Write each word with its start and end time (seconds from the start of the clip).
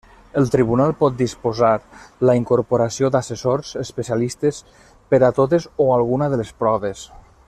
El 0.39 0.47
tribunal 0.53 0.93
pot 1.01 1.17
disposar 1.17 1.69
la 2.29 2.35
incorporació 2.39 3.11
d'assessors 3.17 3.75
especialistes 3.83 4.63
per 5.15 5.21
a 5.29 5.33
totes 5.41 5.69
o 5.87 5.91
alguna 5.99 6.35
de 6.35 6.41
les 6.43 6.57
proves. 6.65 7.05